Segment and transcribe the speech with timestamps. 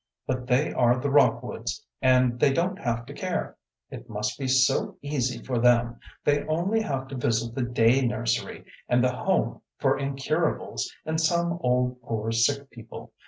[0.25, 3.55] "But they are the Rockwoods and they don't have to care.
[3.91, 8.65] It must be so easy for them; they only have to visit the Day Nursery,
[8.89, 13.13] and the Home for Incurables, and some old, poor, sick people.